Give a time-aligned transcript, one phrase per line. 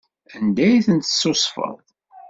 [0.35, 1.75] Anda i ten-tessusfeḍ?